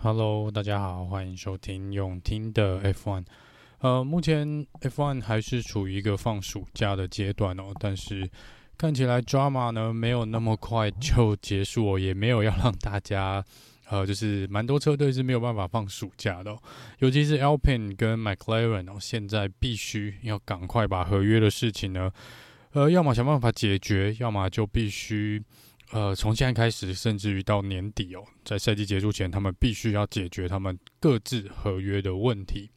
[0.00, 3.24] Hello，大家好，欢迎收听永听的 F1。
[3.80, 8.30] 呃，目前 F1 还是处于一个放暑假的阶段哦，但是
[8.76, 13.44] 看起来 drama 呢没有那么快就结束哦，也没有要让大家
[13.90, 16.62] 呃，就是蛮多车队是没有办法放暑假的哦，
[17.00, 22.12] 尤其是 Alpine 跟 McLaren 哦，现在必须要赶快把合约的事情呢，
[22.70, 25.42] 呃，要么想办法解决，要么就必须。
[25.90, 32.70] 呃，从现在开始，甚至于到年底哦，在赛季结束前，他们必须要解决他们各自合约的问题。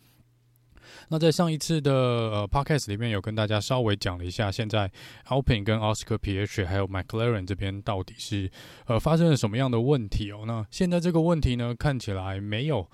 [1.09, 4.91] 那在上一次的呃 podcast 里面有跟大家稍微讲了一下，现在
[5.27, 8.49] Alpine 跟 Oscar P H 还有 McLaren 这边到底是
[8.85, 10.43] 呃发生了什么样的问题哦？
[10.47, 12.89] 那现在这个问题呢，看起来没有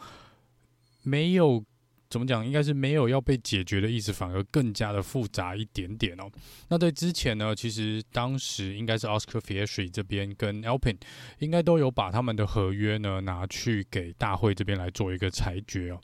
[1.04, 1.64] 没有。
[2.10, 2.46] 怎么讲？
[2.46, 6.30] 应该是没有要被解决的意思，反而更加的复杂一点点哦。
[6.70, 10.98] 那在之前呢，其实当时应该是 Oscar Piastri 这边跟 Alpin
[11.40, 16.00] 应该都有把他们的合约呢拿去给大会这边来做一个裁决哦。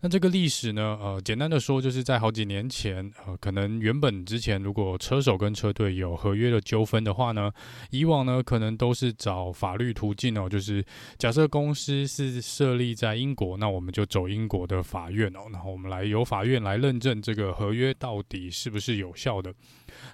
[0.00, 7.50] 那这个历史呢，呃，简单的说，就是在好几年前，呃，可能原本之前如果车手跟车队有合约的纠纷的话呢，
[7.90, 10.84] 以往呢可能都是找法律途径哦，就是
[11.18, 19.52] 假设公司是设立在英国，那我们就走英国的法院哦，然后我们来由法院来认证这个合约到底是不是有效的。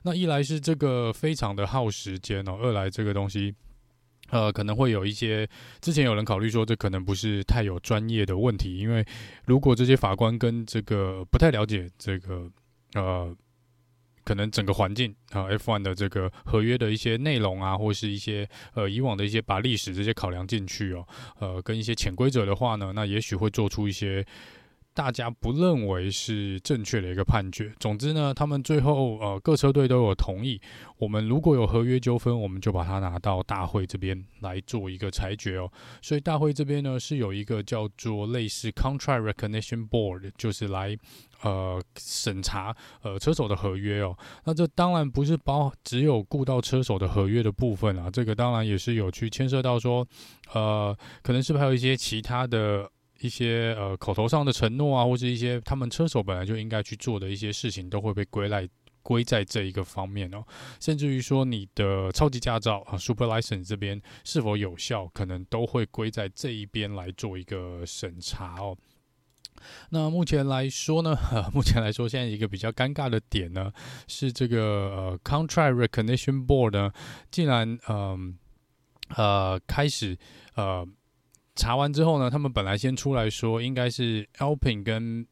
[0.03, 3.55] 那一来是这个非常的耗时间哦，二来这个东西。
[4.31, 5.49] 呃，可能会有一些，
[5.81, 9.05] 之前有人考虑说，这可能不是太有专业的问题，因为
[9.45, 12.51] 如果这些法官跟这个不太了解这个，
[12.95, 13.37] 呃，
[14.25, 21.07] 可能整个环境啊，呃，F1 的这个合约的一些内容啊，或是一些呃以往的一些把历史这些考量进去哦，
[21.39, 24.25] 呃，跟一些潜规则的话呢，那也许会做出一些。
[25.01, 27.73] 大家不认为是正确的一个判决。
[27.81, 30.61] 总之呢，他们最后呃各车队都有同意，
[30.99, 35.73] 我们如果有合约纠纷，我们就把它拿到大会这边来做一个裁决哦。
[36.03, 40.95] 所以大会这边呢是有一个叫做类似 Contract Recognition Board，就是来
[41.41, 44.15] 呃审查呃车手的合约哦。
[44.45, 50.07] 那这当然不是包只有顾到车手的合约的部分啊，这个当然也是有去牵涉到说
[50.53, 52.87] 呃可能是不是还有一些其他的。
[53.21, 58.67] 一些呃口头上的承诺啊，或是一些他们车手本来就应该去做的一些事情，都会被归来
[59.03, 60.43] 归在这一个方面哦。
[60.81, 68.77] 甚至于说你的超级驾照啊，Super License 这边是否有效，可能都会归在这一边来做一个审查哦。
[69.91, 71.15] 那目前来说呢，
[71.53, 73.71] 目前来说现在一个比较尴尬的点呢，
[74.09, 76.91] 是这个呃 Contract Recognition Board 呢，
[77.31, 78.39] 竟然嗯
[79.11, 80.17] 呃，呃开始
[80.55, 80.89] 呃。
[81.61, 85.27] 查完之后呢，他们本来先出来说，应该是 Alpine 跟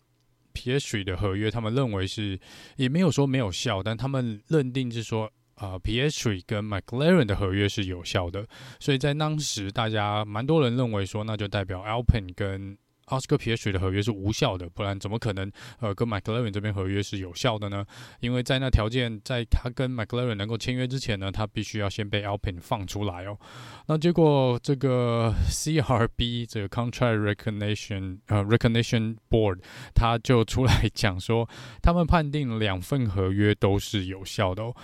[0.53, 2.39] Piastri 的合约，他们认为是
[2.77, 8.47] 也没有说没有效，但他们认定是说，呃、Piastri 跟 McLaren 的合约是有效的，
[8.79, 12.77] 所以在当时大家蛮多人认为说，那就代表 Alpine 跟
[13.09, 17.85] Oscar Ph 的合约是无效的，不然怎么可能呃跟 McLaren 这边合约是有效的呢？
[18.21, 23.39] 因为在那条件，在他跟 McLaren 能够签约之前呢，他必须要先被 Alpine 放出来哦。
[23.87, 29.61] 那结果这个 CRB 这个 Contract Recognition 呃 Recognition Board
[29.95, 31.49] 他就出来讲说，
[31.83, 34.75] 他们判定两份合约都是有效的哦。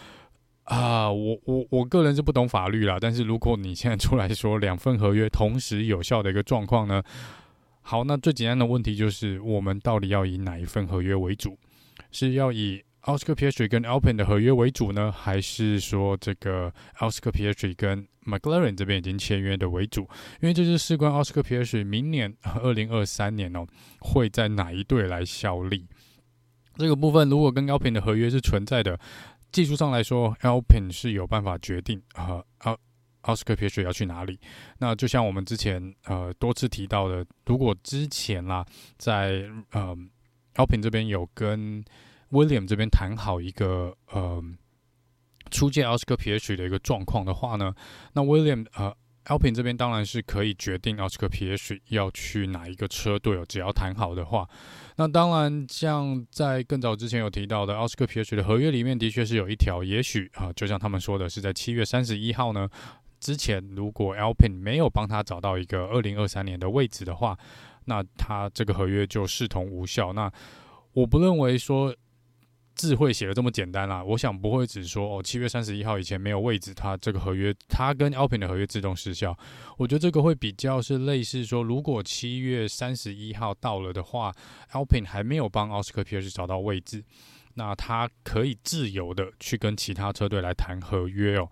[0.65, 7.03] 啊，我我我个人是不懂法律啦，但是如果你现在出来说两份合约同时有效的一个状况呢？
[7.87, 11.59] 好，那最简单的问题就是，我们到底要以哪一份合约为主？
[12.11, 20.09] 是要以 Oscar Piastri 跟 Alpine 的合约为主呢，还是说这个 Oscar Piastri 跟 McLaren 这边已经签约的为主？
[20.41, 23.67] 因为这是事关 Oscar Piastri 明年二零二三年哦，
[24.01, 25.87] 会在哪一队来效力？
[26.77, 28.99] 这个部分如果跟 Alpine 的合约是存在的，
[29.53, 32.75] 技术上来说，Alpine 是有办法决定啊啊。
[33.25, 34.39] 奥斯卡皮耶水要去哪里？
[34.79, 38.65] 那就像我们之前呃多次提到的，如果之前啦，
[38.97, 39.97] 在呃
[40.55, 41.85] Alpin 这边有跟
[42.31, 44.43] William 这边谈好一个呃
[45.51, 47.75] 出借奥斯卡皮耶水的一个状况的话呢，
[48.13, 54.47] 那 William 呃 Alpine 这边当然是可以决定奥斯卡皮耶水要去哪一个车队哦，只要谈好的话。
[54.97, 62.69] 那当然，像在更早之前有提到的奥斯卡皮耶水的合约里面，的确是有一条，也许啊，就像他们说的是在七月三十一号呢。
[63.25, 67.39] 之前如果 Alpine 没有帮他找到一个二零二三年的位置的话，
[67.87, 70.13] 那他这个合约就视同无效。
[70.13, 70.31] 那
[70.93, 71.97] 我不认为说
[72.75, 79.35] 字会写的这么简单啦，我想不会只说哦，七月三十一号以前没有位置，他这个合约他跟 Alpine 的合约自动失效。
[79.79, 84.31] 我觉得这个会比较是类似说，如果七月三十一号到了的话
[84.73, 87.03] ，Alpine 还没有帮奥斯卡皮耶士找到位置，
[87.55, 91.49] 那他可以自由的去跟其他车队来谈合约哦。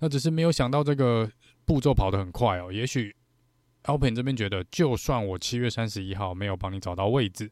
[0.00, 1.30] 那只是没有想到这个
[1.64, 2.70] 步骤跑得很快哦。
[2.70, 3.16] 也许
[3.84, 7.50] Alpine 这边觉得，就算我七月三十一号没有帮你找到位置，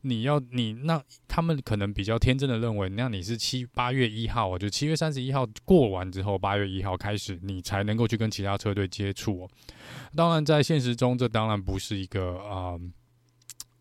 [0.00, 9.50] 你要你那他们可能比较天真的认为，那你是七八月一号，我就七月三十一号过完之后，八月一号开始，你才能够去跟其他车队接触哦。
[10.16, 12.78] 当然，在现实中，这当然不是一个啊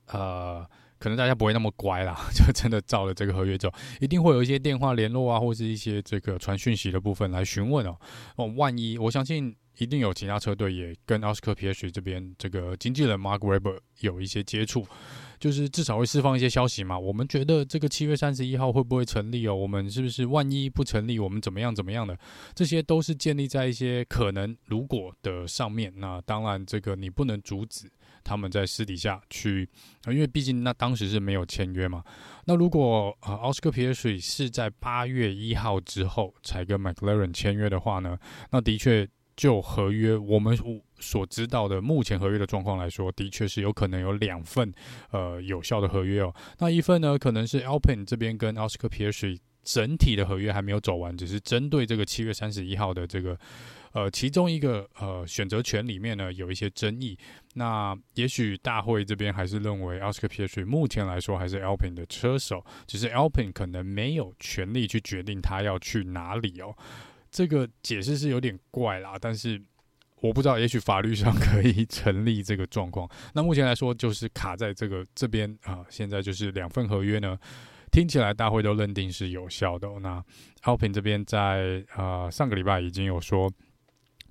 [0.08, 0.20] 呃。
[0.20, 0.70] 呃
[1.04, 3.70] 可能大家不会那么乖啦， 就真的照了这个合约走，
[4.00, 7.98] 一定会有一些电话联络啊，或是一些这个传讯息的部分来询问哦。
[8.38, 14.88] 哦，万一我相信一定有其他车队也跟奥斯科皮耶许这边这个经纪人 Mark Weber 有一些接触，
[15.42, 16.98] 就是至少会释放一些消息嘛。
[16.98, 19.54] 我们觉得这个七月三十一号会不会成立哦？
[19.54, 22.18] 我们是不是万一不成立，我们怎么样怎么样的？
[22.56, 25.92] 这些都是建立在一些可能如果的上面。
[25.98, 27.92] 那当然，这个你不能阻止。
[28.24, 29.68] 他们在私底下去，
[30.08, 32.04] 因为毕竟那当时是没有签约嘛。
[32.46, 38.18] 那如果呃奥斯卡皮耶许是在八月一号之后才跟 McLaren 签约的话呢，
[38.52, 40.58] 那的确就合约我们
[41.00, 44.74] 所知道的目前合约的状况来说，的确是有可能有两份
[45.12, 46.34] 呃有效的合约哦。
[46.60, 53.38] 那一份呢，可能是 Alpine 这边跟奥斯卡皮耶许整体的合约还没有走完，只是针对这个七月三十一号的这个。
[53.94, 57.16] 呃，其中一个呃选择权里面呢，有一些争议。
[57.54, 66.76] 那也许大会这边还是认为，Oscar Pih 目前来说还是 Alpine 的车手，只是 Alpine 可能没有权利去决定他要去哪里哦。
[67.30, 69.62] 这个解释是有点怪啦，但是
[70.22, 73.08] 我不知道，也许法律上 可以成立这个状况。
[73.36, 77.38] 那目前来说，就是卡在这个这边啊、现在就是两份合约呢，
[77.92, 80.24] 听起来大会都认定是有效的、那
[80.64, 83.54] Alpine 这边在呃上个礼拜已经有说。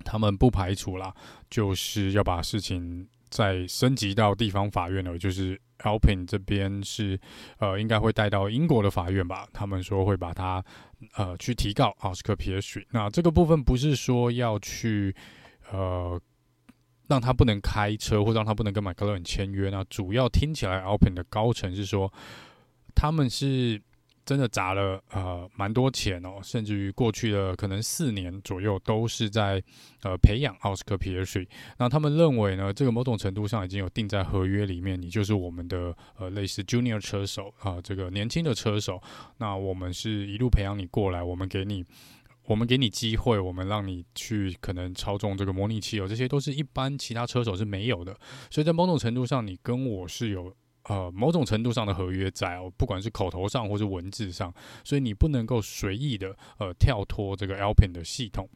[0.03, 1.13] 他们不排除啦，
[1.49, 5.17] 就是要把事情再升级到地方法院了。
[5.17, 7.19] 就是 Alpine 这边是
[7.57, 9.47] 呃，应该会带到英国的法院吧？
[9.53, 10.63] 他们说会把它
[11.15, 12.87] 呃去提告奥斯克皮耶许。
[12.91, 15.15] 那这个部分不是说要去
[15.71, 16.19] 呃
[17.07, 19.69] 让他不能开车，或让他不能跟 McLaren 签约。
[19.69, 22.13] 那主要听起来 Alpine 的高层是说
[22.93, 23.81] 他们是。
[24.25, 29.61] 真的砸了呃蛮多钱哦，甚至于过去的可能四年左右都是在
[30.03, 31.45] 呃培养奥斯卡皮尔逊。
[31.77, 39.01] 那他们认为呢，这个某种程度上已经有定在合约里面，你就是我们的呃类似 junior 车手啊、这个年轻的车手。
[39.39, 41.83] 那我们是一路培养你过来，我们给你
[42.45, 48.17] 我们给你机会，我们让你去可能操纵这个模拟器哦，这些都是一般其他车手是没有的。
[48.49, 50.55] 所以在某种程度上，你跟我是有。
[50.89, 54.53] 呃，某种程度上的合约在哦，不管是口头上或是文字上，
[54.83, 58.49] 所以你不能够随意的呃跳脱这个 Alpin 的系统。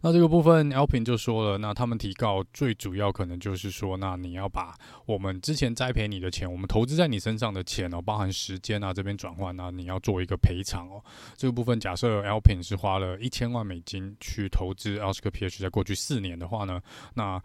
[0.00, 4.74] 那这个部分 Alpin 就说了，那他们提告最主要可能就是说，那你要把
[5.04, 11.04] 我们之前栽培你的钱，我们投资在你身上的钱哦，包含时间啊这边转换，那你要做一个赔偿哦。
[11.36, 16.80] 这个部分假设 Alpin 是花了一千万美金去投资 Oscar p h 在过去四年的话呢，
[17.14, 17.42] 那。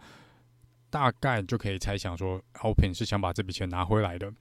[0.90, 4.32] 大概就可以猜想说，Alpine 是想把这笔钱拿回来的，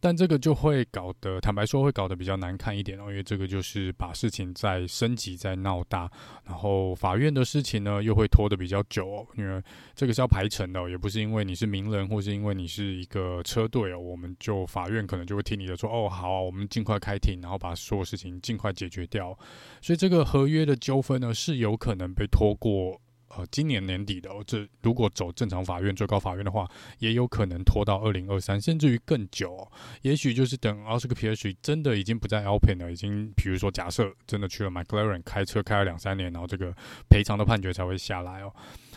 [0.00, 6.10] 但这个就会搞得，坦白说会搞得比较难看一点哦，因为这个就是把事情再升级、再闹大，
[6.44, 9.62] 然后法院的事情呢又会拖得比较久哦，因为
[9.94, 19.36] 这个是要排程的，也不是因为你是名人或是因为你是一个车队哦，我们就法院可能就会听你的说，哦，好，我们尽快开庭，然后把所有事情尽快解决掉，
[19.80, 23.00] 所以这个合约的纠纷呢是有可能被拖过。
[23.36, 29.72] 呃，今年年底的，哦，这如果走正常法院、最高法院的话，也有可能拖到二零二三，甚至于更久，哦。
[30.02, 36.74] 也许就是等奥斯科皮耶许真的已经不在 Alpine 了，已经，比如说假设真的去了 McLaren 开车开了两三年，然后这个
[37.08, 38.52] 赔偿的判决才会下来哦。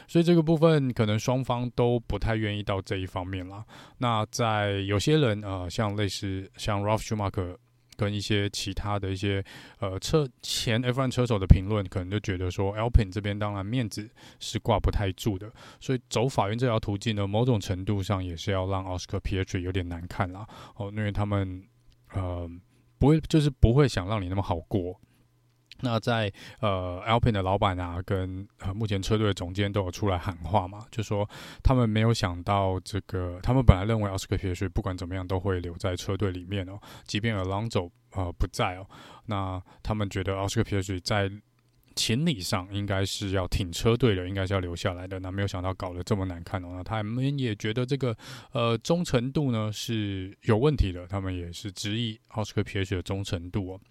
[0.08, 3.66] 所以这个部分可能双方都不太愿意到这一方面啦。
[3.98, 7.58] 那在有些人呃，像类似像 Ralf Schumacher。
[7.98, 9.44] 跟一些其他的一些
[9.80, 20.48] 呃车前 F1 车手的评论，可能就觉得说，Alpine 这边当然面子是挂不太住的，所以走法院这条途径呢，某种程度上也是要让 Oscar PhG 有点难看啦。
[20.76, 21.64] 哦，因为他们
[22.14, 22.50] 呃
[23.00, 25.02] 不会就是不会想让你那么好过。
[25.82, 31.30] 那在呃，Alpine 的老板啊，跟呃目前车队的总监都有出来喊话嘛，就说
[31.64, 38.88] 他们没有想到这个，他们本来认为奥斯卡皮耶许不管怎么样都会留在车队里面哦，即便 Alonso 呃不在哦，
[39.26, 41.32] 那他们觉得奥斯卡皮耶许在
[41.96, 48.16] 情理上应该是要挺车队的，应该是要留下来的，那没有想到搞得这么难看哦，那他们也觉得这个
[48.52, 53.82] 呃忠诚度呢是有问题的，他们也是质疑奥斯卡皮耶许的忠诚度哦。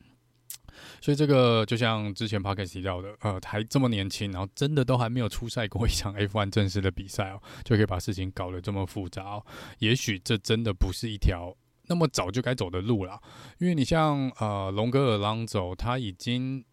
[1.01, 9.47] 所以这个就像之前 Podcast 提到的，呃，还这么年轻，然后真的都还没有出赛过一场 F1 正式的比赛哦，就可以把事情搞得这么复杂哦。
[9.79, 11.57] 也许这真的不是一条
[11.89, 13.21] 那么早就该走的路了，
[13.59, 16.65] 因为你像呃龙哥尔朗走，他已经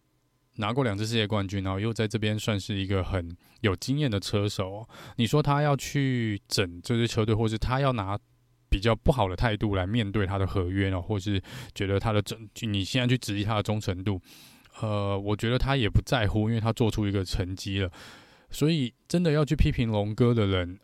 [0.56, 4.88] 拿过两次世界冠军，然后又在这边算是一个很有经验的车手。
[5.16, 8.18] 你说他要去整这支车队，或是他要拿
[8.74, 11.00] 比较不好的态度来面对他的合约呢？
[11.00, 11.40] 或是
[11.76, 14.20] 觉得他的忠，你现在去质疑他的忠诚度，
[14.82, 17.92] 呃，我觉得他也不在乎，因为他做出一个成绩了。
[18.50, 20.80] 所以真的要去批评龙哥的人。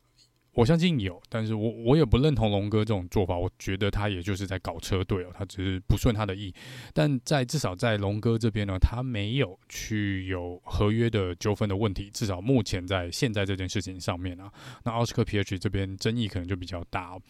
[0.60, 3.38] 我相信有，但是我我也不认同龙哥这种做法。
[3.38, 6.54] 我觉得他也就是在搞车队哦，他只是不顺他的意。
[6.94, 12.10] 但在至少在龙哥这边呢，他没有去有合约的纠纷的问题。
[12.10, 14.52] 至少目前在现在这件事情上面啊，
[14.84, 17.22] 那奥斯科皮耶许这边争议可能就比较大哦。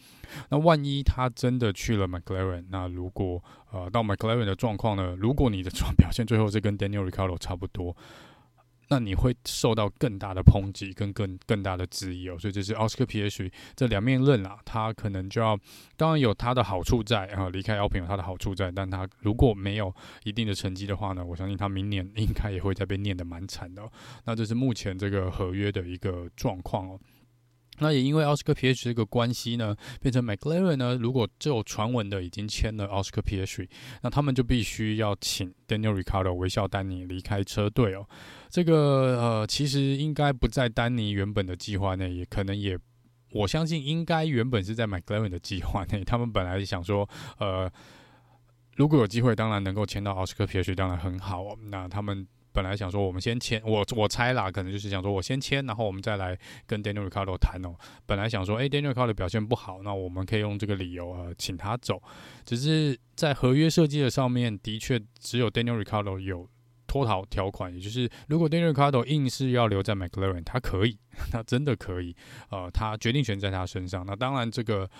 [0.48, 5.14] 那万一他真的去了 McLaren，那如果呃到 McLaren 的状况呢？
[5.16, 7.96] 如果你的状表现最后是跟 Daniel r i c a r d o 差不多。
[8.90, 15.56] 那你会受到更大的抨击跟更更大的质疑哦，所以这是奥斯卡皮耶许这两面论啦，他可能就要，
[15.96, 19.94] 当然有他的好处在啊，离开奥平有他的好处在，但他如果没有
[20.24, 23.90] 一定的成绩的话呢，我相信他明年应该也会再被念得蛮惨的哦。
[24.24, 27.00] 那这是目前这个合约的一个状况哦。
[27.80, 33.68] 那也因为奥斯卡皮耶许这个关系呢，变成 McLaren 呢，如果就有传闻的已经签了奥斯卡皮耶许，
[34.02, 38.06] 那他们就必须要请 Daniel Ricciardo 微笑丹尼离开车队哦。
[38.48, 42.78] 这个呃，其实应该不在丹尼原本的计划内，也可能也，
[43.32, 46.04] 我相信应该原本是在 McLaren 的计划内。
[46.04, 47.08] 他们本来想说，
[47.38, 47.70] 呃，
[48.76, 51.58] 如果有机会，当然能够签到奥斯卡皮耶许，当然很好哦。
[51.70, 52.26] 那他们。
[52.52, 57.74] 本来想说，我们先签，我我猜啦，可能就是想说我先签，然后我们再来跟 Daniel Ricciardo 谈哦。
[58.06, 62.02] 本来想说，哎，Daniel Ricciardo 表现不好，那我们可以用这个理由呃请他走。
[62.44, 66.48] 只是在合约设计的上面，的确只有 Daniel Ricciardo 有
[66.86, 70.98] 脱逃条款，也就是如果 Daniel Ricciardo 硬是要留在 McLaren，他可以，
[71.30, 72.16] 他真的可以，
[72.50, 74.04] 呃，他决定权在他身上。
[74.04, 74.90] 那当然这个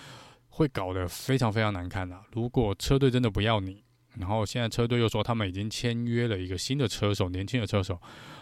[0.47, 2.23] 会搞得非常非常难看啦。
[2.31, 3.83] 如果车队真的不要你。
[4.17, 7.99] 然后现在车队又说他们已经签约了一个新的车手，年轻的车手。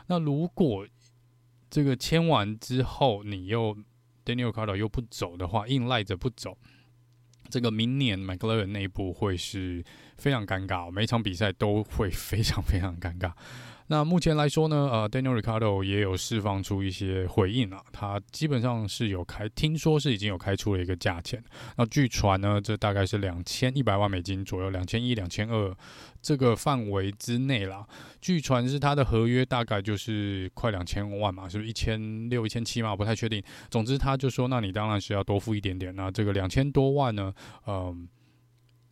[0.08, 0.88] 那如果
[1.70, 3.78] 这个签完之后，你又
[4.26, 6.58] Daniel c a r t e r 又不走的话，硬赖着不走，
[7.50, 9.84] 这个明年 McLaren 内部会是
[10.18, 13.34] 非常尴尬，每场比赛都会非常非常尴尬。
[13.92, 21.44] 那目前来说呢，呃，Daniel Ricardo 也有释放出一些回应啊，他基本上是有开，听说是已经有开出了一个价钱。
[21.76, 25.76] 那据传呢，这大概是两千一百万美金左右，两千一、两千二
[26.22, 27.84] 这个范围之内啦。
[28.22, 32.92] 据传是他的合约大概就是快两千万嘛，是不是一千六、一千七嘛？
[32.92, 33.44] 我不太确定。
[33.72, 35.96] 总之他就说，那你当然是要多付一点点。
[35.96, 37.34] 那这个两千多万呢，
[37.66, 37.98] 嗯、呃。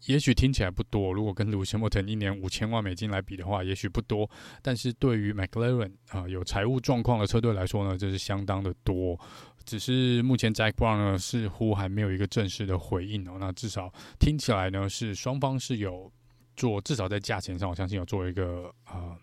[0.06, 4.30] 也许听起来不多，如果跟卢西莫腾一年五千万美金来比的话，也许不多。
[4.62, 9.20] 但是对于 McLaren 啊、有财务状况的车队来说呢，这是相当的多。
[9.66, 13.38] 只是目前 Jack Brown 呢似乎还没有一个正式的回应哦。
[13.40, 16.10] 那至少听起来呢是双方是有
[16.56, 19.18] 做，至少在价钱上，我相信有做一个啊、呃，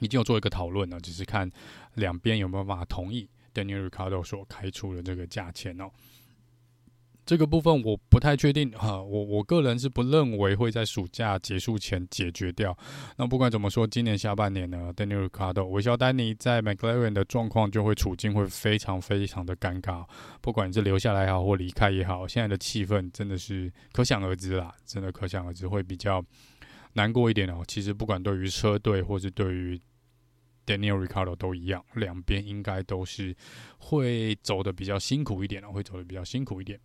[0.00, 1.50] 已经有做一个讨论了，只是看
[1.94, 5.90] 两边有没有办法同意 Daniel Ricardo 所开出的这个价钱哦。
[7.28, 12.74] 这个部分我不太确定哈，我我个人是不认为会在暑假结束前解决掉。
[13.18, 20.06] 那不管怎么说，今年下半年呢，Daniel Ricciardo、韦肖丹尼在 McLaren 的状况就会处境会非常非常的尴尬。
[20.40, 26.24] 不管是留下来也好，或离开也好，现在的气氛真的是可想而知啦，真的可想而知会比较
[26.94, 27.62] 难过一点哦。
[27.68, 29.78] 其实不管对于车队或是对于
[30.64, 33.36] Daniel Ricardo 都一样，两边应该都是
[33.76, 36.80] 会走的比较辛苦一点哦，会走的比较辛苦一点。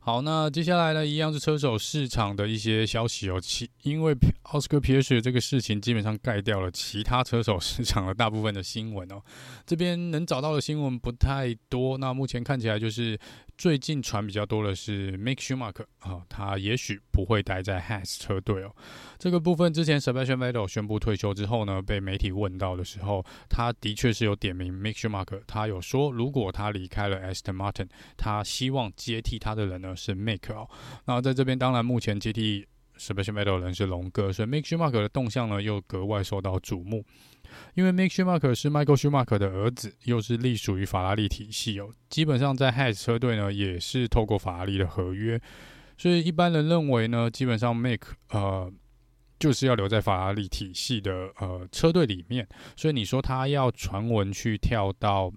[0.00, 3.40] 好，那接下来呢，一样是车手市场的一些消息哦。
[3.40, 9.22] 其因为奥斯卡皮耶许这个事情，基本上盖掉了其他车手市场的大部分的新闻哦。
[9.66, 11.98] 这边能找到的新闻不太多。
[11.98, 13.18] 那目前看起来就是。
[13.58, 18.74] 最近传比较多的是 Mick Schumacher 啊，他也许不会待在 Has 车队哦。
[19.18, 30.68] 这个部分之前 Sebastian Vettel 宣布退休之后呢，被媒体问到的时候，他的确是有点名 Mick Schumacher，他有说如果他离开了 Aston Martin，他希望接替他的人呢是 Mick 哦。
[31.04, 32.66] 那在这边当然目前接替
[32.98, 37.04] Sebastian Vettel 人是龙哥，所以 Mick Schumacher 的动向呢又格外受到瞩目。
[37.74, 41.90] 因为 Mick Schumacher 是 Michael Schumacher 的儿子，又是隶属于法拉利体系哦。
[42.08, 45.40] 基本上在 Has 车队呢，也是透过法拉利的合约，
[45.96, 48.72] 所以一般人认为呢，基本上 Mick 呃
[49.38, 52.48] 就是要留在法拉利体系的呃车队里面。
[52.76, 55.32] 所以你说他要传闻去跳到。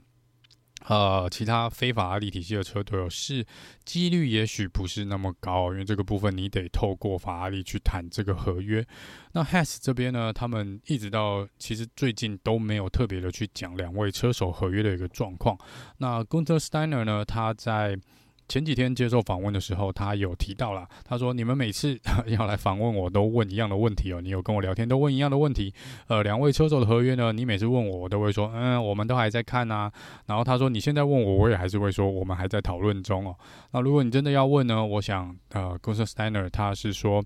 [0.87, 3.45] 呃，其他非法拉利体系的车队哦是
[3.83, 8.85] 几率也许不是那么高，因为这个部分你得透过法拉利去谈这个合约。
[9.33, 15.57] 那 Has 这边呢，他们一直到其实最近都没有特别的去讲两位车手合约的一个状况。
[15.97, 17.97] 那 Gunter Steiner 呢，他在
[18.47, 25.73] 前几天接受访问的时候，他有提到了，他说：“你们每次 要来访问我都问一样的问题哦，你有跟我聊天都问一样的问题。
[26.07, 29.91] 呃，两位车手的合约呢，你每次问我，我都会说，嗯，我们都还在看啊。
[30.27, 33.35] 然后他说，你现在问我，我也还是会说，我们还在讨论中哦。
[33.71, 37.23] 那如果你真的要问呢，我想，呃 g o s t Steiner 他是说。”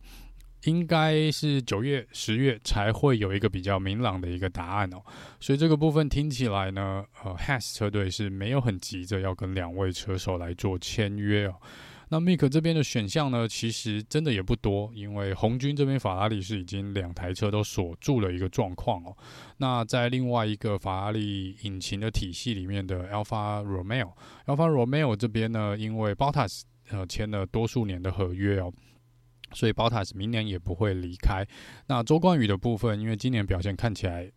[0.64, 5.02] 应该是九月、十月才会有一个比较明朗的一个答案哦，
[5.40, 11.56] 所以这个部分听起来呢，呃，Has 车队是没有很急着要跟两位车手来做签约哦。
[12.12, 19.16] 那 Mike 这边的选项呢，其实真的也不多，因为红军这边法拉利是已经两台车都锁住了一个状况哦。
[19.58, 28.74] 那在另外一个法拉利引擎的体系里面的 Alpha Romeo，Alpha Romeo 这边呢，因为 Bottas 呃签了多数年的合约哦。
[29.54, 31.46] 所以宝塔斯明年也不会离开。
[31.88, 34.32] 那周冠宇的部分，因为今年表现看起来，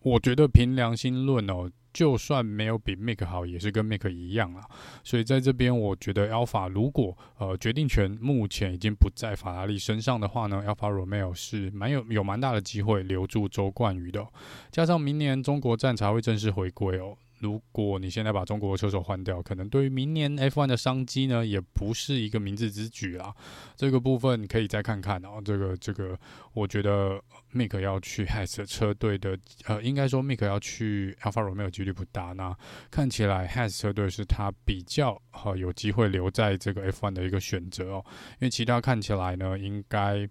[0.00, 4.64] 我觉得凭良心论哦，就算没有比 Mick 好，也是跟 Mick 一样啊。
[5.04, 14.26] 所以在这边，我觉得 Alpha 如果呃决定权目前已经不在法拉利身上的话呢，Alpha Romeo 是蛮有有蛮大的机会留住周冠宇的。
[14.70, 17.16] 加上明年中国站才会正式回归哦。
[17.42, 23.34] 如果你现在把中国车手换掉，可能对于明年 F1 的商机呢，也不是一个明智之举啊。
[23.76, 25.42] 这个部分可以再看看哦。
[25.44, 26.16] 这个这个，
[26.52, 27.20] 我觉得
[27.52, 32.32] Mick 要去 Has 车队的，呃，应该说 Mick 要去 Alfa Romeo 几率不大。
[32.32, 32.56] 那
[32.90, 40.28] 看起来 Has 车队是他比较呃有机会留在这个 F1 的一个选择哦，因为其他看起来呢，应该。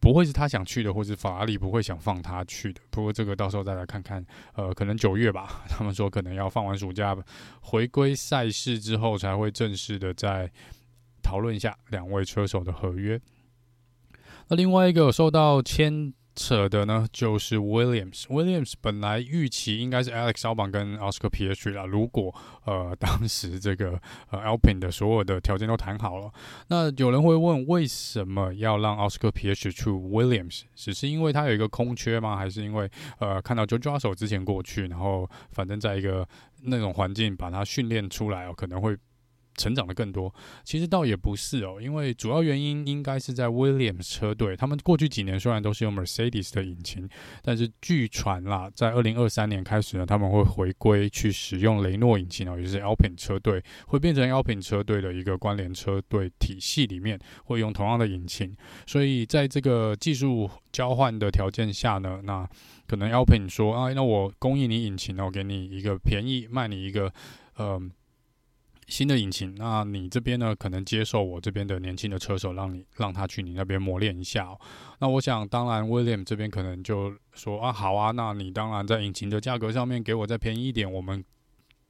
[0.00, 2.80] 不会是他想去的，或是法拉利不会想放他去的。
[2.90, 4.24] 不过这个到时候再来看看，
[4.54, 5.64] 呃，可能九月吧。
[5.68, 7.16] 他们说可能要放完暑假，
[7.60, 10.50] 回归赛事之后才会正式的再
[11.22, 13.20] 讨论一下两位车手的合约。
[14.48, 16.12] 那另外一个受到签。
[16.36, 18.24] 扯的呢，就是 Williams。
[18.26, 21.86] Williams 本来预期应该是 Alex Albon 跟 Oscar p i a s t r 啦。
[21.86, 22.32] 如果
[22.64, 23.98] 呃当时这个
[24.30, 26.30] 呃 Alpine 的所有的条件都谈好了，
[26.68, 30.62] 那有人会问，为什么要让 Oscar p i a s t r 去 Williams？
[30.74, 32.36] 只是因为他有一个空缺吗？
[32.36, 32.88] 还是因为
[33.18, 36.28] 呃看到 Jojo 手之前过去，然后反正在一个
[36.62, 38.96] 那种环境把他训练出来哦，可能会。
[39.56, 40.32] 成长的更多，
[40.64, 47.08] 其实倒也不是哦，因为主要原因应该是在 Williams 车队，他们过去几年虽然都是用 Mercedes 的引擎，
[47.42, 58.54] 但是据传啦，在二零二三年开始呢，他们会回归去使用雷诺引擎哦，也就是 Alpine 车队会变成 Alpine 车队的一个关联车队体系里面，会用同样的引擎，
[58.86, 62.48] 所以在这个技术交换的条件下呢，那
[62.86, 67.12] 可能 Alpine 说啊，那我供应你引擎，我给你一个便宜，卖你一个，
[67.58, 67.82] 嗯、呃。
[68.86, 70.54] 新的引擎，那你这边呢？
[70.54, 74.58] 可能接受我这边的年轻的车手，让你让他去你那边磨练一下哦。
[75.00, 81.24] 那我想，当然，William 这边可能就说啊，好啊，那你当然在引擎的价格上面给我再便宜一点，我们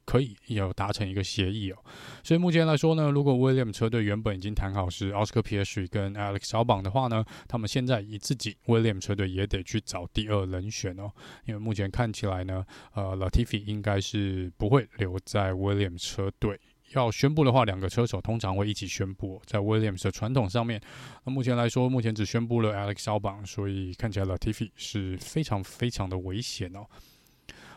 [0.05, 1.77] 可以有达成一个协议哦。
[2.23, 11.11] 所以目前来说呢，如果 William 车队原本已经谈好是 Oscar Piastri 跟 Alex 小榜的话呢，他们现在以自己 William 车队也得去找第二人选哦。
[11.45, 16.59] 因为目前看起来呢，呃，Latifi 应该是不会留在 William 车队。
[16.97, 19.41] 要宣布的话，两个车手通常会一起宣布。
[19.45, 20.81] 在 Williams 的传统上面，
[21.23, 26.87] 那目前来说，目前只宣布了 Alex Albon，所以看起来 Latifi 是非常非常的危险哦。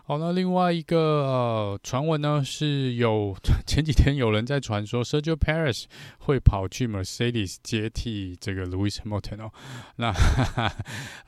[0.07, 5.85] 好，那另外一个传闻呢，是有 前几天有人在传说 Sergio Perez
[6.19, 9.53] 会跑去 Mercedes 接替这个 Lewis Hamilton 哦。
[9.97, 10.75] 那哈哈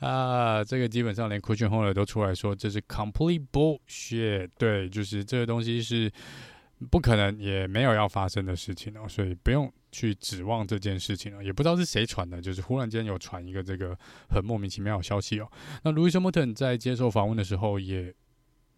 [0.05, 4.49] 啊，这个基本上连 Christian Horner 都出来说这是 complete bullshit。
[4.57, 6.11] 对，就是这个东西是。
[6.83, 11.43] 不可能，也没有要发生的事情哦，所以不用去指望这件事情了。
[11.43, 13.97] 也不知道是谁传的，就是忽然间有传一个这个
[14.29, 15.51] 很莫名其妙的消息哦。
[15.83, 18.13] 那 Lewis Hamilton 在接受访问的时候，也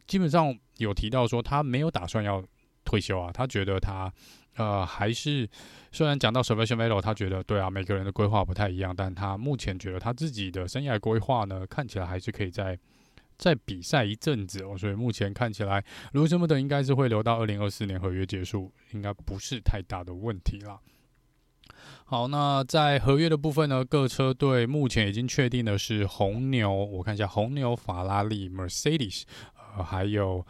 [0.08, 2.44] 基本上有提到说，他没有打算要
[2.84, 3.32] 退休啊。
[3.32, 4.12] 他觉得他
[4.56, 5.50] 呃还是
[5.92, 12.78] 虽然讲到 Sebastian Vettel，他觉得对啊，每个人的规划不太一样，但他目前觉得他自己的生涯规划呢，看起来还是可以在。
[13.38, 20.80] 再比赛一阵子哦，所以目前看起来，卢森堡的应该是会留到二零二四年合约结束，应该不是太大的问题啦。
[22.06, 29.24] 好，那在合约的部分呢，各车队目前已经确定的是红牛，我看一下红牛、法拉利、Mercedes，
[29.76, 30.46] 呃，还有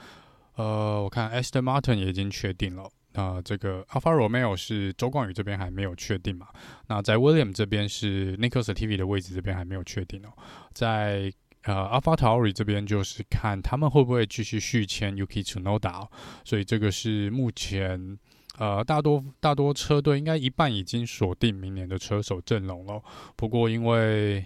[0.55, 2.89] 呃，我看 Aston Martin 也已经确定了。
[3.13, 6.47] 那这个 Alfa Romeo 是周冠宇这边还没有确定嘛？
[6.87, 10.33] 那在 William 这边是 Nicholas Latifi 的位置这边还没有确定哦，
[10.73, 11.31] 在。
[11.65, 16.07] 呃，AlphaTauri 这边就是看他们会不会继续续签 UK Tsunoda，
[16.43, 18.17] 所以这个是目前
[18.57, 23.01] 呃大多大多车队应该一半已经锁定明年的车手阵容了。
[23.35, 24.45] 不过因为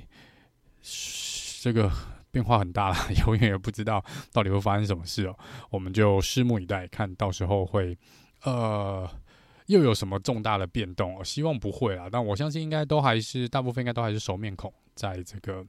[1.62, 1.92] 这个
[2.32, 2.96] 变化很大了，
[3.28, 5.38] 永远也不知道到底会发生什么事哦，
[5.70, 7.98] 我们就拭目以待，看到时候会
[8.44, 9.10] 呃。
[9.70, 11.24] 又有什么重大的变动？
[11.24, 15.64] 希望不会啦，但我相信应该都还是大部分应该都还是熟面孔，在这个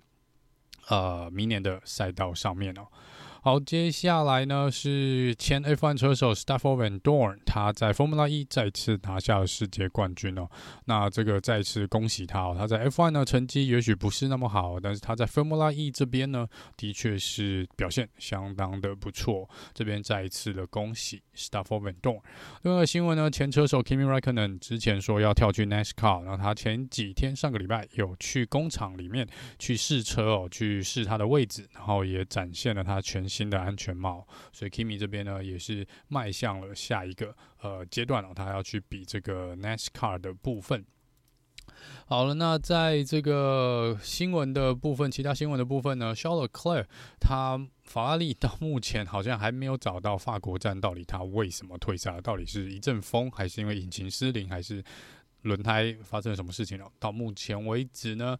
[0.88, 2.86] 呃明年的赛道上面哦。
[3.42, 10.46] 好，接下来呢是前 F1 车手 Stoffel Vandoorne，他在 Formula E 再次拿下了世界冠军哦。
[10.84, 12.54] 那这个再次恭喜他哦。
[12.58, 19.48] 他在 F1 呢成绩也许不是那么好，但是他在 Formula E 这边呢的确是表现相当的不错。
[19.72, 22.20] 这边再一次的恭喜 Stoffel Vandoorne。
[22.60, 29.26] 另外新闻呢，前车手 Kimi Räikkönen 之前说要跳去 NASCAR，然后他前几天上个礼拜有去工厂里面
[29.58, 33.29] 去试车哦，去试他的位置，然后也展现了他全。
[33.30, 40.84] 新的安全帽，所以 Kimi 这边呢也是迈向了下一个呃阶段了，他要去比这个 NASCAR 的部分。
[42.06, 46.86] 好了，那在这个新闻的部分，其他新闻的部分呢，Charles Leclerc
[47.20, 54.84] 他法拉利到目前好像还没有找到法国站到底他为什么退赛，到底是一阵风，还是因为引擎失灵，还是
[55.42, 56.90] 轮胎发生了什么事情了？
[56.98, 58.36] 到目前为止呢？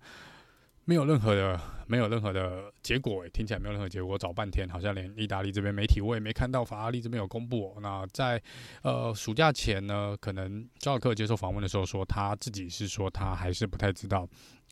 [0.91, 4.19] 没有任何的，没有任何的结果诶，听起来没有任何结果。
[4.19, 7.79] 找半天，好像连意大利这边媒体我也没看到法拉利这边有公布。
[7.81, 8.43] 那在
[8.83, 14.29] 呃暑假前呢，可能赵克接受访问的时候说，他自己是说他还是不太知道，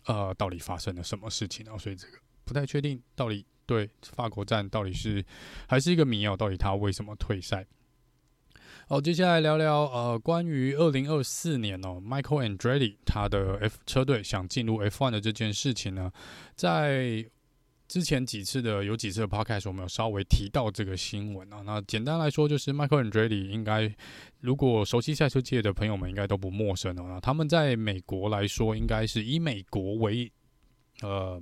[0.07, 5.25] 呃，到底发生了什么事情哦，所以这个不太确定到底对法国站到底是
[5.69, 7.65] 还是一个谜哦，到底他为什么退赛？
[8.91, 16.11] 好，接下来聊聊呃，关于二零二四年哦，Michael Andretti 他的 F 车队想进入 F1 的这件事情呢，
[16.55, 17.23] 在
[17.87, 21.61] 之前几次的有几次的 Podcast 我们有稍微提到这个新闻啊。
[21.67, 23.95] 那简单来说，就是 Michael Andretti 应该
[24.41, 27.05] 如果熟悉赛车界的朋友们应该都不陌生哦。
[27.09, 30.33] 那他们在美国来说，应该是以美国为
[31.03, 31.39] 呃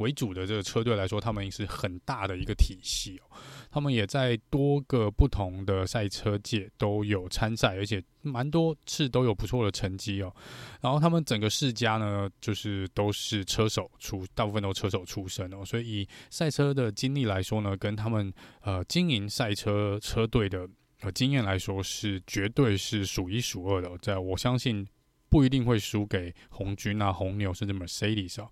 [0.00, 3.36] 为主的这个车队来说，他们也是很大的一个体系哦。
[3.70, 10.34] 他们也在多个不同的赛车界都有参赛，而且蛮多次都有不错的成绩哦。
[10.80, 15.64] 然后他们整个世家呢，就是都是车手出，大部分都车手出身哦。
[15.64, 18.32] 所以以赛车的经历来说呢，跟他们
[18.62, 20.68] 呃经营赛车车队的
[21.02, 23.90] 呃经验来说，是绝对是数一数二的。
[23.98, 24.84] 在我相信
[25.28, 28.50] 不一定会输给红军啊、红牛甚至 Mercedes 哦。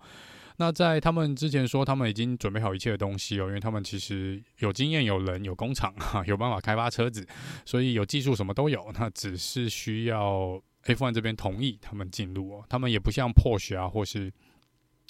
[0.60, 7.24] 那在他们之前说，他们已经准备好一切的东西哦，因为他们其实有经验、有人、有工厂哈， 有办法开发车子，
[7.64, 8.92] 所以有技术什么都有。
[8.98, 12.64] 那只是需要 F1 这边同意他们进入哦。
[12.68, 14.32] 他们也不像 Porsche 啊，或是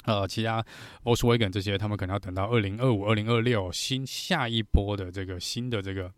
[0.04, 0.62] 呃其他
[1.02, 6.12] Volkswagen 这些，他们可能要等到二零二五、二零二六新下一波的这个新的这个。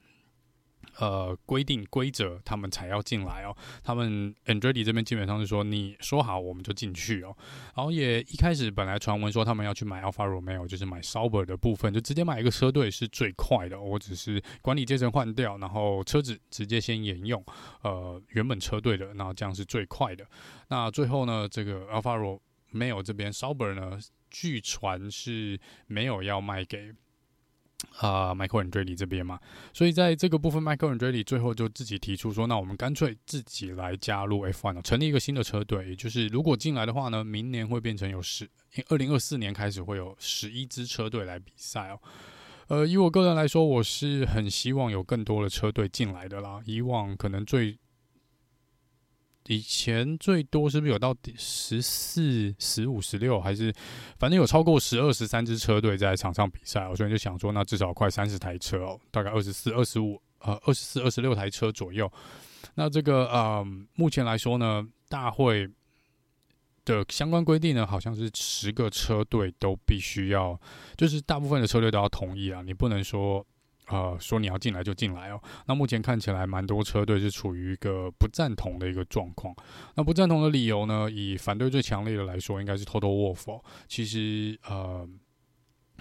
[0.99, 3.57] 呃，规定规则，他们才要进来哦。
[3.83, 7.37] 他们 Andretti 这边基本上是说，你说好我们就进去哦。
[7.75, 13.81] 然后也一开始本来传闻说他们要去买 Alfa Romeo，就是买 Sauber 的部分，就直接买一个车队是最快的。
[13.81, 17.45] 我只是管理阶层换掉，然后车子直接先沿用
[17.83, 20.27] 呃原本车队的，那这样是最快的。
[20.69, 22.39] 那最后呢，这个 Alfa
[22.73, 23.99] Romeo 这边 Sauber 呢，
[24.31, 26.93] 据传是没有要卖给。
[27.99, 29.39] 啊，Michael Andretti 这边嘛，
[29.73, 38.49] 所以在这个部分，Michael Andretti 最后就自己提出说，那我们干脆自己来加入 F1 成立一个新的车队，也就是如果进来的话呢，明年会变成有十，
[38.89, 42.01] 二零二四年开始会有十一支车队来比赛哦。
[42.69, 46.61] 呃，以我个人来说，我是很希望有更多的车队进来的啦。
[46.65, 47.77] 以往可能最
[49.51, 53.75] 以前最多是不是有到十四、十五、十六，还是
[54.17, 56.87] 反正有超过十二、十三支车队在场上比赛？
[56.87, 62.09] 我所以就想说，那至少快三十台车哦，大概二十四、二十五，呃，二十四、二十六台车左右。
[62.77, 65.69] 那这个呃，目前来说呢，大会
[66.85, 70.57] 的相关规定呢，好像是十个车队都必须要，
[70.97, 73.45] 就是大部分的车队都要同意啊，你不能说。
[73.91, 75.43] 呃，说你要进来就进来哦。
[75.67, 79.55] 那目前看起来，蛮多车队是处于一个不赞同的一个状况。
[79.97, 81.11] 那不赞同的理由呢？
[81.11, 83.61] 以反对最强烈的来说，应该是 Toto WOLF。
[83.89, 85.09] 其实，呃，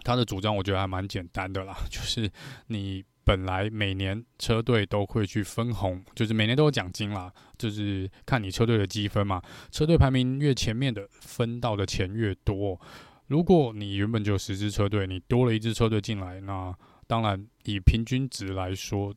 [0.04, 2.32] 他的主张我觉得还蛮简单的啦， 就是
[2.68, 9.42] 你本来每年车队都会去分红，就是每年都有奖金啦，就是看你车队的积分嘛。
[9.72, 12.80] 车队排名越前面的，分到的钱越多。
[13.28, 16.76] 如果你原本就有十支车队，你多了一支车队进来，那
[17.10, 19.12] 当然，以平均值来说，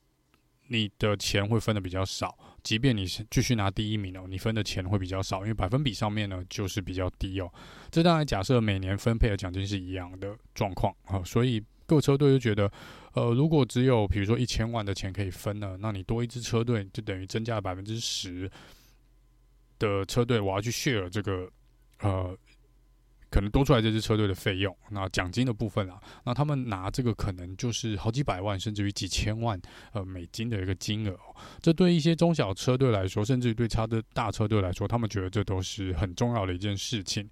[0.68, 2.35] 你的钱会分得比较少。
[2.62, 7.52] 即便你是继续拿第一名哦，你分的钱会比较少，因为百分比上面呢就是比较低哦。
[7.90, 12.72] 这当然假设每年分配的奖金是一样的状况啊，所以各车队就觉得，
[13.12, 18.50] 呃，如果只有比如说一千万的钱可以分呢，那你多一支车队就等于增加了百分之十
[19.78, 21.46] 的车队，我要去 share 这个
[21.98, 22.35] 呃。
[23.32, 29.58] 可能多出来这支车队的费用，那奖金的部分啊，那他们拿这个可能就是好几百万，甚至于几千万
[29.92, 31.18] 呃美金的一个金额。
[31.62, 37.28] 这对一些中小车队来说，甚至于对差的大车队来说，他们觉得这都是很重要的一件事情。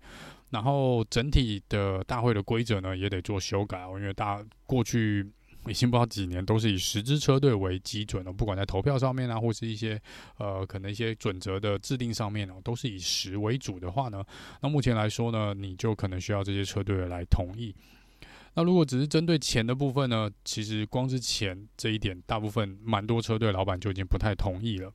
[0.48, 5.24] 然后整体的大会的规则呢，也得做修改哦，因为大过去
[5.66, 10.00] 已经不知道几年都是以十支车队为基准了，不管在投票上面啊，或是一些
[10.38, 14.24] 呃可能一些准则的制定上面哦，都是以十为主的话呢，
[14.62, 17.74] 那目前来说呢，你就可能需要这些车队来同意。
[18.54, 24.92] 那如果只是针对钱的部分呢，其实光是钱这一点，大部分蛮多车队老板就已经不太同意了。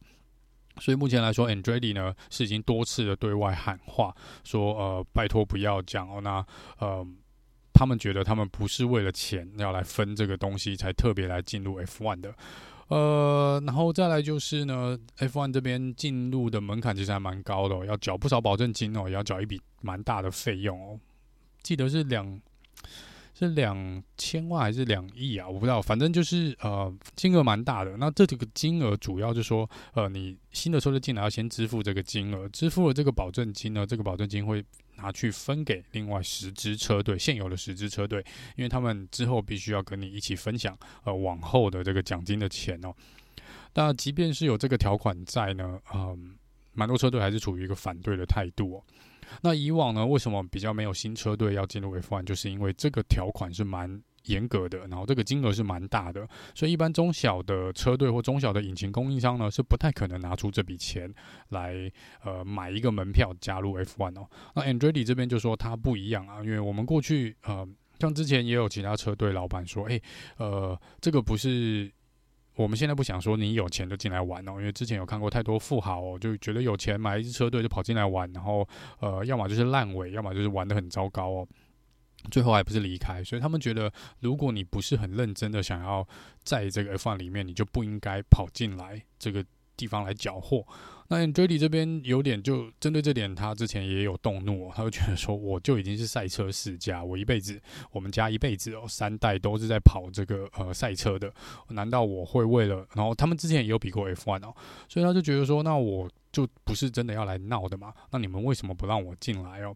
[0.82, 6.20] 所以目前来说，Andretti 呢是已经多次的对外喊话，说呃拜托不要讲哦。
[6.20, 6.46] 那
[6.80, 7.08] 呃，
[7.76, 12.34] 他们觉得他们不是为了钱要来分这个东西，才特别来进入 F1 的。
[12.88, 21.00] 呃，然后再来就是呢，F1 这边进入的门槛其实还蛮高的，要缴不少保证金哦，也要缴一笔蛮大的费用哦。
[21.62, 22.42] 记得是两。
[23.38, 25.46] 是两千万还是两亿啊？
[25.46, 27.98] 我不知道，反正就是呃金额蛮大的。
[27.98, 34.64] 那这几个金额主要就是说，呃，你新的车队进来要先支付这个金额，支付了这个保证金呢，这个保证金会
[34.98, 38.24] 拿去分给另外十支车队，现有的十支车队，
[38.56, 42.94] 因为他们之后必须要跟你一起分享呃往后的这个奖金的钱哦。
[43.74, 46.36] 那即便是有这个条款在呢，嗯、
[46.74, 48.84] 蛮多车队还是处于一个反对的态度哦。
[49.42, 52.24] 那以往呢，为什么比较没有新车队要进入 F1？
[52.24, 61.14] 就是因为这个条款是蛮严格的，然后这个金额是蛮大的，所以一般中小的车队或中小的引擎供应商呢，是不太可能拿出这笔钱
[61.50, 61.92] 来
[62.24, 64.30] 呃买一个门票加入 F1 哦。
[64.56, 67.68] 那 Andretti 这边就说他不一样啊，因为我们过去呃
[68.00, 70.02] 像之前也有其他车队老板说，诶，
[70.38, 71.92] 呃这个不是。
[72.58, 78.66] 我们现在不想说你有钱就进来玩哦，因为之前有看过太多富豪哦，就觉得有钱买一支车队就跑进来玩，然后
[79.02, 81.48] 呃，要么就是烂尾，要么就是玩得很糟糕哦，
[82.32, 83.24] 最后还不是离开。
[83.24, 86.08] 所以他们觉得，如果你不是很认真的想要
[86.44, 89.44] 在这个 F1 里面，你就不应该跑进来这个
[89.78, 90.66] 地方来搅和。
[91.08, 97.62] 那 a n d r e t t 这边有点就针对这点，他之前也有动怒，他就觉得说，我就已经是赛车世家，我一辈子，
[97.92, 101.32] 我们家一辈子哦，三代都是在跑这个呃赛车的，
[101.70, 102.88] 难道我会为了？
[102.96, 104.56] 然后他们之前也有比过 F1 哦，
[104.90, 107.94] 所以他就觉得说，那我就不是真的要来闹的嘛？
[108.10, 109.76] 那你们为什么不让我进来哦？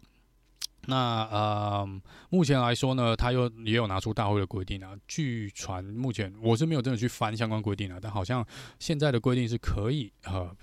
[0.90, 4.94] 那呃，目前来说呢，他又也有拿出大会的规定啊。
[5.08, 8.46] 据传目前我是没有真的去翻相关规定啊，但好像
[8.80, 10.54] 现在的规定是可以呃。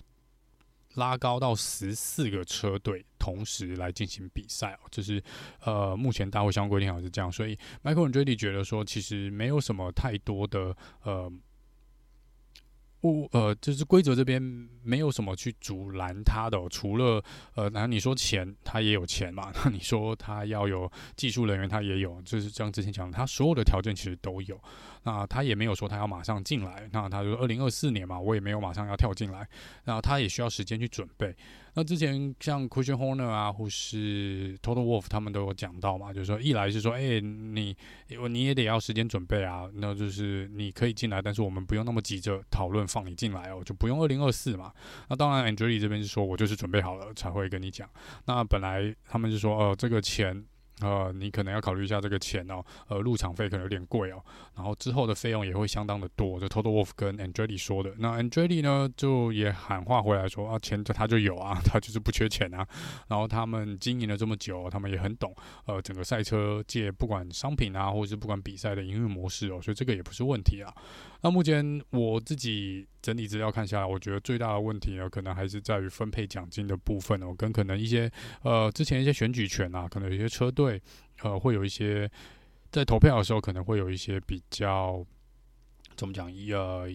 [0.95, 5.23] 拉高到十四个车队同时来进行比赛哦，就是
[5.61, 11.31] 呃，目前大会相关规定好像是这样，所以 Michael Andretti 觉得说，其实没有什么太多的呃。
[13.01, 14.41] 我，呃，就是规则这边
[14.83, 17.23] 没有什么去阻拦他的，除了
[17.55, 19.53] 呃，然后你说钱，他也有钱嘛？
[19.65, 24.61] 那你说他要有技术人员，他也有，就是像之前讲的，他所有的条件其实都有。
[25.07, 29.49] 那他也没有说他要马上进来，那他就二零二四年嘛，我也没有马上要跳进来，
[29.85, 31.33] 然后他也需要时间去准备。
[31.75, 37.77] 那之前像 Christian Horner 啊，或是 Total Wolf 他们都有讲到嘛，就是说一来是说，哎、欸，你
[38.29, 44.73] 你也得要时间准备啊，那就是你可以进来，但是我们不用那么急着讨论放你进来哦，就不用二零二四嘛。
[45.09, 47.89] 那当然 a n d r e 这边是说我就是准备好了才会跟你讲。
[48.25, 50.45] 那本来他们是说，哦、呃，这个钱。
[50.83, 54.23] 呃，你可能要考虑一下这个钱哦，呃，入场费可能有点贵哦，
[54.55, 56.39] 然后之后的费用也会相当的多。
[56.39, 62.67] 就 Toto Wolff 跟 Andrei 说的，那 Andrei 呢就也喊话回来说啊，钱他就有啊，他就是不缺钱啊。
[63.09, 65.35] 然后他们经营了这么久，他们也很懂
[65.65, 70.71] 呃整个赛车界不管商品啊，或者是不管比赛的营运模式哦，所以这个也不是问题啊。
[71.27, 78.09] 那目前我自己整理资料看下来，我觉得最大的问题呢，可能还是在于分配奖金的部分哦，跟可能一些
[78.43, 80.81] 呃之前一些选举权啊，可能有些车队
[81.23, 82.09] 呃会有一些
[82.71, 85.05] 在投票的时候可能会有一些比较
[85.97, 86.89] 怎么讲一呃。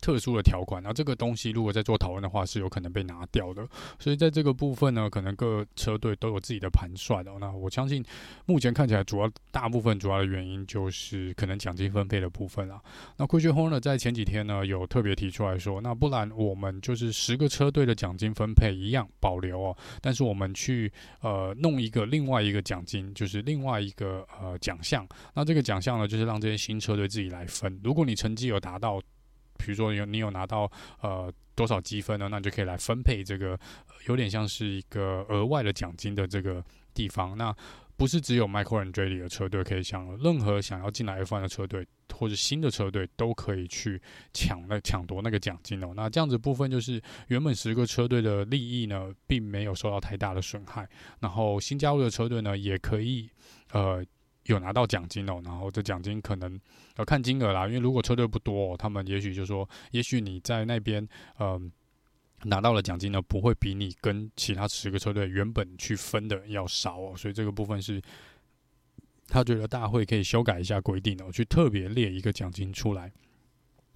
[0.00, 3.66] 特殊的条款，那这个东西如果在做讨论的话，是有可能被拿掉的。
[3.98, 7.36] 所以在这个部分呢，可能各车队都有自己的盘算哦。
[7.40, 8.04] 那我相信，
[8.46, 12.80] 目前看起来主要大部分主要的原因就是可能奖金分配的部分啊。
[13.16, 25.06] 那奎彻霍尔在前几天呢有特别提出来说，那不然我们就是十个车队的奖金分配一样保留哦，但是我们去呃弄一个另外一个奖金，就是另外一个呃奖项。
[25.34, 27.80] 那这个奖项呢，就是让这些新车队自己来分。
[27.82, 29.02] 如果你成绩有达到。
[29.58, 30.70] 比如说有你有拿到
[31.02, 32.28] 呃多少积分呢？
[32.30, 33.58] 那就可以来分配这个，
[34.06, 37.36] 有点像是一个额外的奖金的这个地方。
[37.36, 37.54] 那
[37.96, 44.00] 不是只有 microjerry 的车队可以享，任何想要进来 F1 的车队或者新的车队都可以去
[44.32, 45.92] 抢那抢夺那个奖金哦。
[45.96, 50.88] 那这样子部分就是原本十个车队的利益呢，并没有受到太大的损害。
[51.18, 53.28] 然后新加入的车队呢，也可以
[53.72, 54.04] 呃
[54.52, 55.40] 有拿到奖金哦。
[55.44, 56.60] 然后这奖金可能
[56.96, 61.08] 要看金额啦，因为如果车队不多，他们也许就说，也许你在那边
[61.38, 61.70] 嗯。
[62.44, 68.00] 拿到了奖金呢，不会比你跟其他十个车队原本去分的要少哦，所以这个部分是，
[69.26, 73.10] 他觉得大会可以修改一下规定哦，去特别列一个奖金出来，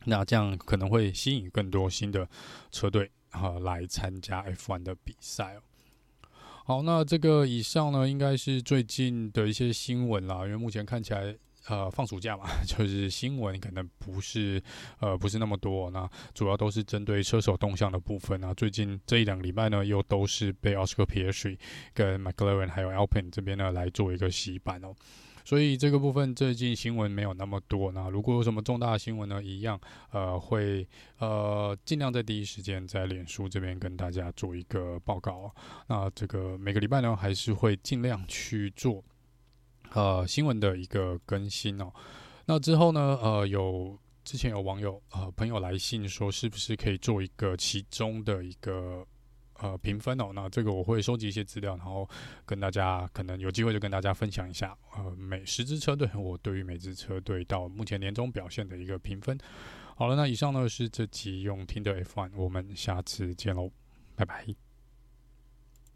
[0.06, 2.28] 那这样可能会吸引更多新的
[2.72, 5.62] 车队啊来参加 F1 的比赛哦。
[6.64, 11.36] 好，那这个以上呢，应该是最近的一些新闻啦，因为目前看起来。
[11.68, 14.60] 呃，放暑假嘛， 就是新闻可能不是
[14.98, 18.52] 呃不是那么多，那主要都是针对车手动向的部分啊。
[18.54, 21.56] 最近这一两个礼拜呢，又都是被 Oscar Piastri
[21.94, 24.92] 跟 McLaren 还有 Alpine 这边呢来做一个洗版哦。
[25.44, 27.92] 所以这个部分最近新闻没有那么多。
[27.92, 30.86] 那如果有什么重大的新闻呢，一样呃会
[31.18, 35.54] 呃尽量在第一时间在脸书这边跟大家做一个报告。
[35.86, 39.02] 那这个每个礼拜呢，还是会尽量去做。
[39.94, 41.92] 呃，新闻的一个更新哦。
[42.46, 49.06] 那之后呢，呃，有之前有网友呃朋友来信说，是不是可以做一个其中的一个
[49.62, 50.32] 呃评分哦？
[50.34, 52.06] 那这个我会收集一些资料，然后
[52.44, 54.76] 跟大家可能有机会就跟大家分享一下。
[54.96, 59.38] 呃，每十支车队，我对于每支车队到目前年终表现的一个评分。
[59.94, 63.70] 好了，那以上呢是这集用听的 F1，我们下次见喽，
[64.16, 64.61] 拜拜。